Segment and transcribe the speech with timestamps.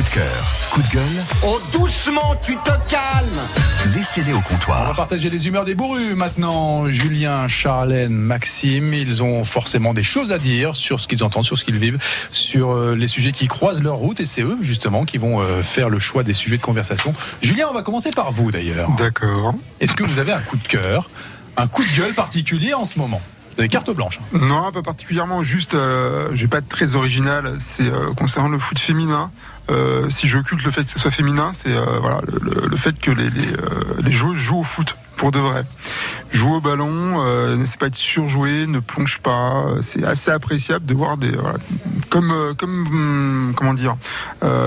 [0.00, 4.48] Coup de cœur, coup de gueule, Oh, doucement, tu te calmes laissez-les au On va
[4.48, 4.94] comptoir.
[4.94, 6.88] partager les humeurs des bourrus maintenant.
[6.88, 11.58] Julien, Charlène, Maxime, ils ont forcément des choses à dire sur ce qu'ils entendent, sur
[11.58, 11.98] ce qu'ils vivent,
[12.30, 15.62] sur euh, les sujets qui croisent leur route et c'est eux justement qui vont euh,
[15.62, 17.12] faire le choix des sujets de conversation.
[17.42, 18.88] Julien, on va commencer par vous d'ailleurs.
[18.96, 19.52] D'accord.
[19.80, 21.10] Est-ce que vous avez un coup de cœur,
[21.58, 23.20] un coup de gueule particulier en ce moment?
[23.54, 24.18] Vous avez carte blanche.
[24.34, 24.38] hein.
[24.40, 25.42] Non, pas particulièrement.
[25.42, 27.56] Juste, euh, je vais pas être très original.
[27.58, 29.30] C'est euh, concernant le foot féminin.
[29.70, 32.20] Euh, si j'occulte le fait que ce soit féminin, c'est euh, voilà
[32.70, 35.62] le, fait que les, les, euh, les joueuses jouent au foot pour de vrai.
[36.32, 39.64] Jouent au ballon, euh, n'essaie pas être surjoué, ne plonge pas.
[39.66, 41.58] Euh, C'est assez appréciable de voir des voilà,
[42.08, 43.96] comme comme hum, comment dire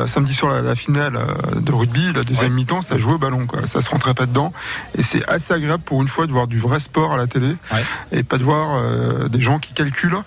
[0.06, 1.20] samedi sur la, la finale
[1.56, 2.56] de rugby, la deuxième Ouais.
[2.56, 3.66] mi-temps, ça joue au ballon quoi.
[3.66, 4.54] Ça se rentrait pas dedans
[4.98, 7.56] et c'est assez agréable pour une fois de voir du vrai sport à la télé
[7.74, 7.84] Ouais.
[8.12, 10.18] et pas de voir des gens qui calculent,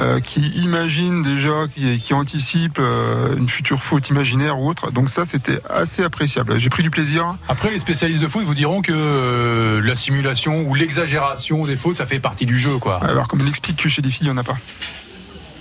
[0.00, 4.90] euh, qui imaginent déjà, qui, qui anticipent euh, une future faute imaginaire ou autre.
[4.90, 6.58] Donc ça, c'était assez appréciable.
[6.58, 7.26] J'ai pris du plaisir.
[7.48, 11.96] Après, les spécialistes de foot vous diront que euh, la simulation ou l'exagération des fautes,
[11.96, 13.00] ça fait partie du jeu, quoi.
[13.02, 14.58] Alors comme on explique que chez les filles, il n'y en a pas.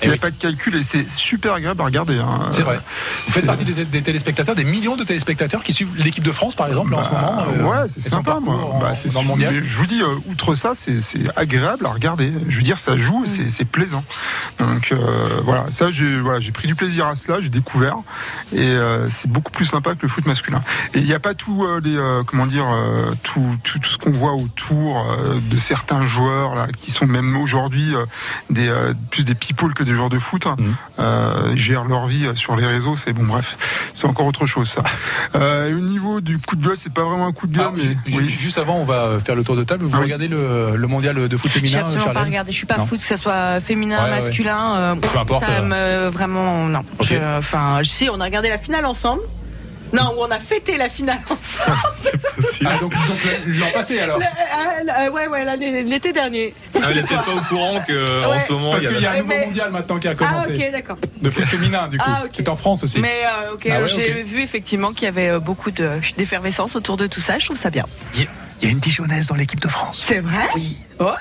[0.05, 0.19] Il n'y a oui.
[0.19, 2.17] pas de calcul et c'est super agréable à regarder.
[2.19, 2.47] hein.
[2.51, 2.79] C'est vrai.
[3.27, 6.55] Vous faites partie des, des téléspectateurs, des millions de téléspectateurs qui suivent l'équipe de France,
[6.55, 7.71] par exemple, en ce Bah, moment.
[7.77, 8.55] euh, ouais, c'est sympa, moi.
[8.55, 9.63] en- Bah, dans le mondial.
[9.63, 10.99] Je vous dis, euh, outre ça, c'est
[11.35, 12.31] agréable à regarder.
[12.47, 14.03] Je veux dire, ça joue, et c'est- plaisant.
[14.59, 14.97] Donc euh,
[15.43, 17.95] voilà, ça, j'ai voilà, pris du plaisir à cela, j'ai découvert,
[18.53, 20.61] et euh, c'est beaucoup plus sympa que le foot masculin.
[20.93, 23.89] Et il n'y a pas tout euh, les euh, comment dire euh, tout, tout, tout
[23.89, 28.05] ce qu'on voit autour euh, de certains joueurs là, qui sont même aujourd'hui euh,
[28.51, 30.45] des euh, plus des people que des joueurs de foot.
[30.99, 33.57] Euh, ils gèrent leur vie euh, sur les réseaux, c'est bon, bref,
[33.93, 34.83] c'est encore autre chose ça.
[35.35, 37.65] Euh, et au niveau du coup de gueule, c'est pas vraiment un coup de gueule,
[37.65, 38.29] Alors, mais oui.
[38.29, 39.85] Juste avant, on va faire le tour de table.
[39.85, 40.03] Vous Ah oui.
[40.05, 42.51] regardez le, le mondial de foot J'ai féminin, absolument pas Charlène regardé.
[42.51, 42.85] Je suis pas Non.
[42.85, 44.15] foot, que ce soit féminin, Ouais, ouais.
[44.21, 44.75] masculin.
[44.75, 46.05] euh, Peu importe, Ça euh.
[46.05, 46.81] me vraiment non.
[46.99, 47.07] Ok.
[47.09, 49.21] Je- Enfin, je sais, on a regardé la finale ensemble.
[49.93, 51.77] Non, où on a fêté la finale ensemble.
[52.65, 56.53] Ah, donc, donc l'an passé alors euh, ouais, ouais, l'été dernier.
[56.85, 58.39] Ah, elle est peut-être pas au courant que en Ouais.
[58.39, 60.55] ce moment Parce qu'il y a un nouveau mais- mondial maintenant qui a Ah, commencé.
[60.55, 60.97] ok, d'accord.
[61.21, 62.05] De foot féminin, du coup.
[62.07, 62.23] Ah.
[62.29, 62.99] C'est en France aussi.
[62.99, 66.75] Mais euh, ok, Ah ouais, j'ai vu effectivement qu'il y avait euh, beaucoup de- d'effervescence
[66.75, 67.39] autour de tout ça.
[67.39, 67.85] Je trouve ça bien.
[68.13, 68.29] Il y a-
[68.61, 70.03] il y a une Dijonnaise dans l'équipe de France.
[70.07, 70.77] C'est vrai Oui.
[70.99, 71.11] Oh,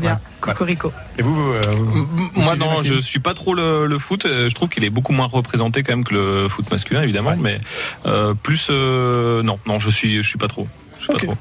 [0.00, 0.12] bien.
[0.12, 0.18] ouais.
[0.40, 0.92] Cocorico.
[1.16, 3.86] Et vous, vous, euh, vous- M- vous Moi non, Maxime je suis pas trop le,
[3.86, 4.26] le foot.
[4.26, 7.30] Euh, Je trouve qu'il est beaucoup moins représenté quand même que le foot masculin évidemment,
[7.30, 7.36] Ouais.
[7.40, 7.60] mais
[8.06, 10.68] euh, plus euh, non, non, je suis, je suis pas trop.
[10.98, 11.34] Je suis pas trop.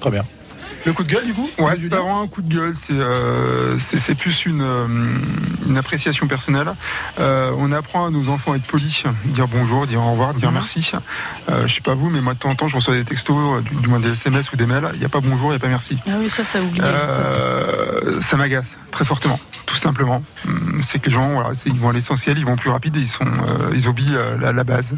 [0.00, 0.22] Très bien.
[0.86, 2.92] Le coup de gueule, du coup Ouais, c'est pas vraiment un coup de gueule, c'est
[2.92, 4.86] euh, c'est plus une, euh,
[5.66, 6.68] une appréciation personnelle.
[7.18, 10.48] Euh, on apprend à nos enfants à être polis, dire bonjour, dire au revoir, dire
[10.50, 10.54] Mhm.
[10.54, 10.92] merci.
[11.48, 13.62] Euh, je sais pas vous, mais moi de temps en temps, je reçois des textos,
[13.64, 14.90] du, du moins des SMS ou des mails.
[14.94, 15.96] Il n'y a pas bonjour, il n'y a pas merci.
[16.06, 16.80] Ah oui, ça, ça oublie.
[16.82, 20.22] Euh, ça m'agace très fortement, tout simplement.
[20.46, 23.00] Hum, C'est que les gens, voilà, ils vont à l'essentiel, ils vont plus rapide et
[23.00, 24.92] ils sont, euh, ils oublient euh, la, la base.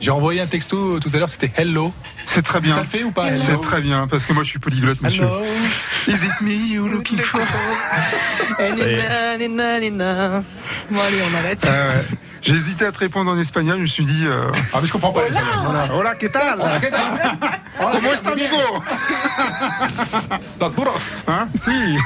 [0.00, 1.92] J'ai envoyé un texto tout à l'heure, c'était hello.
[2.26, 2.74] C'est très bien.
[2.74, 5.22] Ça le fait ou pas C'est très bien parce que moi je suis polyglotte, monsieur.
[5.24, 5.42] Hello.
[6.08, 7.40] Is it me you looking for?
[10.90, 11.64] Bon, allez, on arrête.
[11.66, 12.02] Euh,
[12.42, 14.24] J'ai hésité à te répondre en espagnol, je me suis dit.
[14.26, 15.50] euh, Ah, mais je comprends pas l'espagnol.
[15.64, 15.94] Voilà.
[15.94, 16.60] Hola, ¿qué tal?
[16.60, 17.02] Hola, ¿qué tal?
[17.80, 18.58] Hola, ¿Cómo ¿qué está, amigo?
[20.60, 21.24] Los burros.
[21.26, 21.46] Hein?
[21.60, 21.98] Si.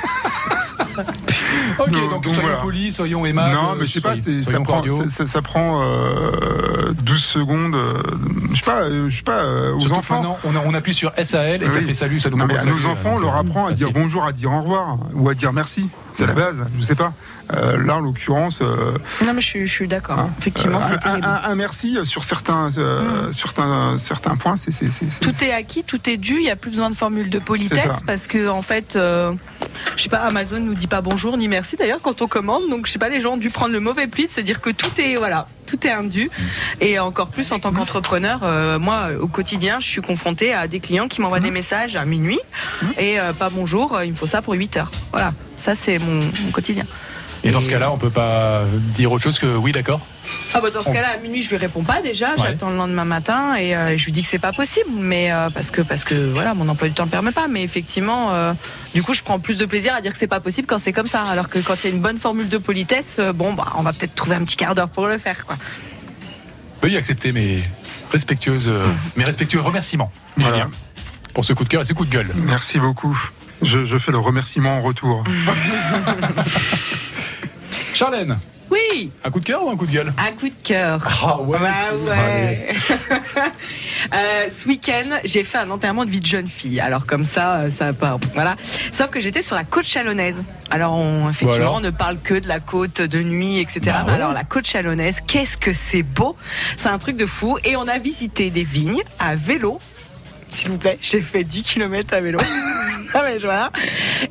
[1.79, 2.57] Ok, Donc, donc, donc soyons voilà.
[2.59, 3.55] polis, soyons aimables.
[3.55, 7.75] non, mais je sais pas, soyons- ça prend, ça, ça- ça prend euh, 12 secondes.
[7.75, 8.03] euh,
[8.51, 10.39] je sais pas, euh, je sais pas, euh, aux Surtout enfants.
[10.45, 12.65] on, a- on appuie sur SAL et ça fait salut, ça nous Non, mais à
[12.65, 15.35] nos salut, enfants, on leur apprend à dire bonjour, à dire au revoir ou à
[15.35, 15.89] dire merci.
[16.13, 17.13] C'est la base, je sais pas.
[17.55, 20.19] Euh, là, en l'occurrence, euh, Non, mais je, suis- je suis d'accord.
[20.19, 21.25] Hein, Effectivement, euh, c'est un, terrible.
[21.27, 24.57] un- un merci sur certains, euh, certains, certains points.
[24.57, 26.35] C'est, c'est, c'est, c'est- Tout est acquis, tout est dû.
[26.35, 29.33] Il n'y a plus besoin de formule de politesse parce que en fait, euh,
[29.97, 32.69] je sais pas, Amazon nous dit pas bonjour ni merci d'ailleurs quand on commande.
[32.69, 34.61] Donc je sais pas, les gens ont dû prendre le mauvais pli de se dire
[34.61, 36.27] que tout est voilà, tout est indu.
[36.27, 36.43] Mm.
[36.83, 40.81] Et encore plus en tant qu'entrepreneur, euh, moi au quotidien, je suis confrontée à des
[40.81, 41.45] clients qui m'envoient Mm.
[41.45, 42.41] des messages à minuit
[42.99, 44.91] et euh, pas bonjour, euh, il me faut ça pour 8 heures.
[45.13, 46.85] Voilà, ça c'est mon, mon quotidien.
[47.43, 48.63] Et dans ce cas-là, on peut pas
[48.95, 50.01] dire autre chose que oui, d'accord
[50.53, 52.37] Ah bah dans ce cas-là, à minuit, je lui réponds pas déjà.
[52.37, 55.49] J'attends le lendemain matin et euh, je lui dis que c'est pas possible, mais euh,
[55.49, 57.49] parce que parce que voilà, mon emploi du temps le permet pas.
[57.49, 58.53] Mais effectivement, euh,
[58.95, 60.93] du coup, je prends plus de plaisir à dire que c'est pas possible quand c'est
[60.93, 61.23] comme ça.
[61.23, 63.83] Alors que quand il y a une bonne formule de politesse, euh, bon bah, on
[63.83, 65.57] va peut-être trouver un petit quart d'heure pour le faire, quoi.
[66.83, 67.63] Veuillez accepter mes
[68.13, 68.71] respectueuses,
[69.17, 70.57] mes respectueux remerciements, Voilà.
[70.57, 70.71] Julien,
[71.35, 72.29] pour ce coup de cœur et ce coup de gueule.
[72.35, 73.19] Merci beaucoup.
[73.63, 75.23] Je, je fais le remerciement en retour.
[78.01, 78.39] Charlène,
[78.71, 80.11] Oui, Un coup de cœur ou un coup de gueule?
[80.17, 81.07] Un coup de cœur.
[81.23, 81.59] Ah ouais.
[81.59, 81.69] Bah
[82.09, 82.75] ouais.
[84.15, 86.81] Euh, ce week-end, j'ai fait un enterrement de vie de jeune fille.
[86.81, 88.19] Alors comme ça, euh, ça va pas.
[88.35, 88.57] Voilà.
[88.91, 90.37] Sauf que j'étais sur la côte chalonnaise.
[90.71, 91.77] Alors on, effectivement, Voilà.
[91.77, 93.81] on ne parle que de la côte de nuit, etc.
[93.85, 94.17] Bah Mais ouais.
[94.17, 96.35] Alors la côte chalonnaise, qu'est-ce que c'est beau
[96.79, 97.59] C'est un truc de fou.
[97.65, 99.79] Et on a visité des vignes à vélo.
[100.49, 102.39] S'il vous plaît, j'ai fait 10 km à vélo.
[103.25, 103.71] Mais voilà.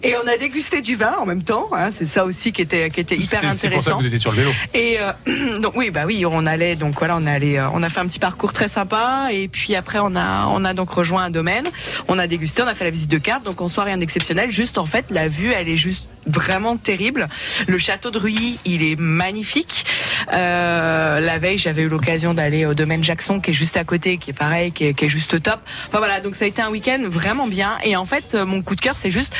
[0.03, 1.69] Et on a dégusté du vin en même temps.
[1.73, 1.89] hein.
[1.91, 3.99] c'est ça aussi qui était, qui était hyper C'est- C'est pour ça que intéressant.
[3.99, 4.51] vous étiez sur le vélo.
[4.73, 7.89] Et euh, donc oui, bah oui, on allait donc voilà, on allait, euh, on a
[7.89, 11.23] fait un petit parcours très sympa et puis après on a, on a donc rejoint
[11.23, 11.67] un domaine,
[12.07, 14.51] on a dégusté, on a fait la visite de carte, donc en soi rien d'exceptionnel,
[14.51, 17.27] juste en fait la vue, elle est juste vraiment terrible.
[17.67, 19.85] Le château de Ruilly, il est magnifique.
[20.33, 24.17] Euh, la veille, j'avais eu l'occasion d'aller au domaine Jackson qui est juste à côté,
[24.17, 25.59] qui est pareil, qui est, qui est juste top.
[25.87, 27.71] Enfin voilà, donc ça a été un week-end vraiment bien.
[27.83, 29.33] Et en fait, euh, mon coup de cœur, c'est juste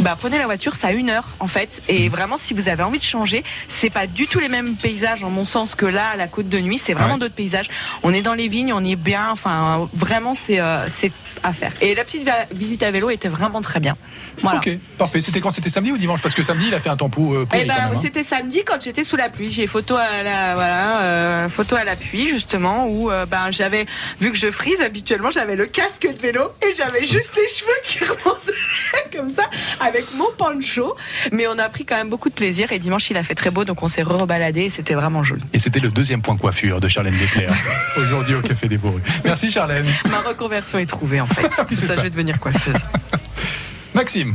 [0.00, 1.82] bah, prenez la voiture, ça a une heure en fait.
[1.88, 5.22] Et vraiment, si vous avez envie de changer, c'est pas du tout les mêmes paysages
[5.24, 6.78] en mon sens que là, à la côte de nuit.
[6.78, 7.20] C'est vraiment Ouais.
[7.20, 7.68] d'autres paysages.
[8.02, 9.28] On est dans les vignes, on y est bien.
[9.30, 11.12] Enfin, vraiment, c'est euh, c'est
[11.44, 11.72] à faire.
[11.80, 13.96] Et la petite visite à vélo était vraiment très bien.
[14.42, 14.58] Voilà.
[14.58, 15.20] Ok, parfait.
[15.20, 15.50] C'était quand?
[15.50, 16.22] C'était samedi ou dimanche?
[16.22, 17.90] Parce que samedi, il a fait un tempo euh, Eh ben, hein.
[18.00, 19.50] c'était samedi quand j'étais sous la pluie.
[19.50, 23.86] J'ai photo à la voilà, euh, photo à l'appui justement où euh, ben j'avais
[24.20, 27.70] vu que je frise habituellement, j'avais le casque de vélo et j'avais juste les cheveux
[27.84, 29.42] qui remontaient comme ça
[29.86, 30.96] avec mon poncho.
[31.32, 33.50] Mais on a pris quand même beaucoup de plaisir et dimanche il a fait très
[33.50, 35.42] beau donc on s'est rebaladé et c'était vraiment joli.
[35.52, 37.52] Et c'était le deuxième point coiffure de Charlène Desclerc
[37.98, 39.02] aujourd'hui au Café des Bourrus.
[39.24, 39.86] Merci Charlène.
[40.10, 41.48] Ma reconversion est trouvée en fait.
[41.68, 41.94] C'est C'est ça, ça.
[41.96, 42.80] je vais devenir coiffeuse.
[43.94, 44.34] Maxime.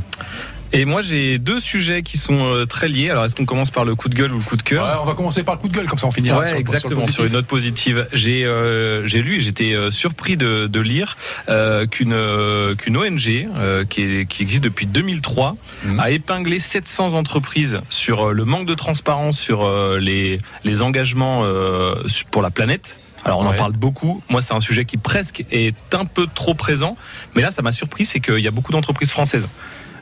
[0.73, 3.09] Et moi, j'ai deux sujets qui sont euh, très liés.
[3.09, 4.99] Alors, est-ce qu'on commence par le coup de gueule ou le coup de Ouais, cœur
[5.01, 7.07] on va commencer par le coup de gueule, comme ça on finira Ouais, sur, exactement,
[7.07, 8.05] sur, une note positive.
[8.11, 11.15] J'ai euh, j'ai lu et j'étais euh, surpris de, de lire
[11.47, 15.55] euh, qu'une euh, qu'une ONG euh, qui, est- qui existe depuis 2003
[15.85, 15.99] Mhm.
[15.99, 21.93] a épinglé 700 entreprises sur le manque de transparence sur euh, les, les engagements euh,
[22.31, 22.99] pour la planète.
[23.25, 23.57] Alors on en Ouais.
[23.57, 24.23] parle beaucoup.
[24.29, 26.97] Moi, c'est un sujet qui presque est un peu trop présent.
[27.35, 29.47] Mais là, ça m'a surpris, c'est qu'il y a beaucoup d'entreprises françaises.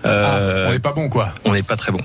[0.05, 1.33] Ah, Euh, on n'est pas bon quoi.
[1.45, 2.01] on n'est pas très bon.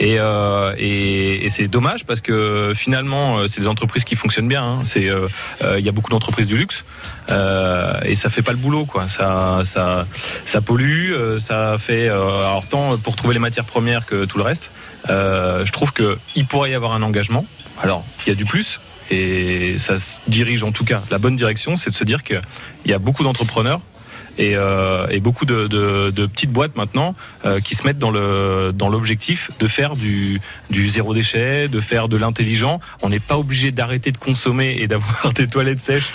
[0.00, 4.48] Et, euh, et, et c'est dommage parce que finalement, euh, c'est des entreprises qui fonctionnent
[4.48, 4.64] bien.
[4.64, 4.78] hein.
[4.84, 5.28] C'est, euh,
[5.78, 6.84] il y a beaucoup d'entreprises du luxe
[7.28, 9.08] et ça fait pas le boulot, quoi.
[9.08, 10.06] Ça, ça,
[10.44, 14.70] ça pollue, ça fait alors tant pour trouver les matières premières que tout le reste.
[15.08, 17.44] Je trouve que il pourrait y avoir un engagement.
[17.82, 18.80] Alors, il y a du plus.
[19.10, 21.00] Et ça se dirige en tout cas.
[21.12, 22.40] La bonne direction, c'est de se dire qu'il
[22.86, 23.80] y a beaucoup d'entrepreneurs
[24.38, 28.10] et, euh, et beaucoup de, de, de petites boîtes maintenant euh, qui se mettent dans
[28.10, 30.40] le dans l'objectif de faire du,
[30.70, 32.80] du zéro déchet, de faire de l'intelligent.
[33.02, 36.12] On n'est pas obligé d'arrêter de consommer et d'avoir des toilettes sèches,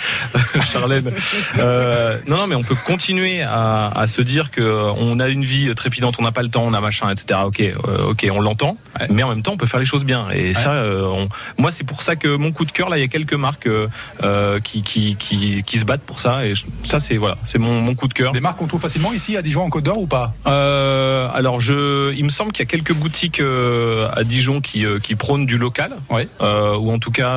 [0.72, 1.10] Charlène.
[1.58, 5.28] Euh, non, non, mais on peut continuer à, à se dire que euh, on a
[5.28, 7.40] une vie trépidante, on n'a pas le temps, on a machin, etc.
[7.44, 9.06] Ok, euh, ok, on l'entend, Ouais.
[9.10, 10.28] mais en même temps, on peut faire les choses bien.
[10.30, 13.00] Et ça, euh, on- moi, c'est pour ça que mon coup de cœur, là, il
[13.00, 13.88] y a quelques marques euh,
[14.22, 16.46] euh, qui, qui, qui, qui se battent pour ça.
[16.46, 16.52] Et
[16.84, 18.32] ça, c'est voilà, c'est mon, mon coup de cœur.
[18.32, 21.60] Des marques qu'on trouve facilement ici à Dijon en Côte d'Or ou pas Euh, alors,
[21.60, 25.14] je, il me semble qu'il y a quelques boutiques euh, à Dijon qui, euh, qui
[25.14, 25.92] prônent du local.
[26.10, 26.28] Ouais.
[26.40, 27.30] Euh, ou en tout cas,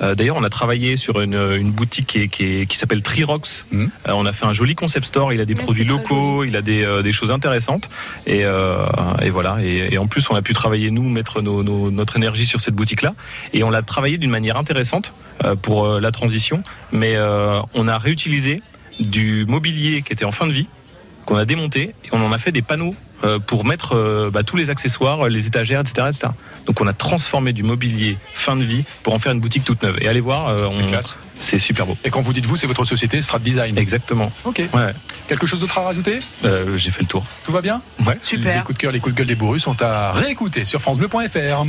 [0.00, 3.66] euh, d'ailleurs, on a travaillé sur une, une boutique qui, qui, qui s'appelle Trirox.
[3.72, 5.32] Euh, on a fait un joli concept store.
[5.32, 7.88] Il a des produits locaux, il a des, euh, des choses intéressantes.
[8.26, 8.84] Et, euh,
[9.22, 9.58] et voilà.
[9.62, 12.60] Et, et en plus, on a pu travailler nous, mettre nos, nos- notre énergie sur
[12.60, 13.14] cette boutique-là.
[13.52, 15.14] Et on l'a travaillé d'une manière intéressante
[15.62, 16.62] pour la transition.
[16.92, 18.62] Mais euh, on a réutilisé
[19.00, 20.66] du mobilier qui était en fin de vie
[21.26, 22.94] qu'on a démonté et on en a fait des panneaux
[23.24, 26.28] euh, pour mettre euh, bah, tous les accessoires, les étagères, etc., etc.
[26.66, 29.82] Donc on a transformé du mobilier fin de vie pour en faire une boutique toute
[29.84, 29.98] neuve.
[30.00, 31.16] Et allez voir, euh, C'est on- classe.
[31.38, 31.96] c'est super beau.
[32.04, 33.78] Et quand vous dites vous, c'est votre société Strat Design.
[33.78, 34.32] Exactement.
[34.44, 34.62] Ok.
[34.74, 34.92] Ouais,
[35.28, 36.18] Quelque chose d'autre à rajouter?
[36.44, 37.24] Euh, j'ai fait le tour.
[37.44, 37.80] Tout va bien?
[38.04, 38.18] Ouais.
[38.22, 38.56] Super.
[38.56, 41.64] Les coups de cœur, les coups de gueule des bourrus sont à réécouter sur FranceBleu.fr.